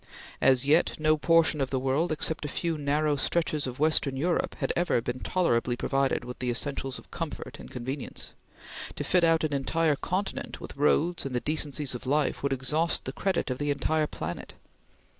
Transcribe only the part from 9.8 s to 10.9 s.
continent with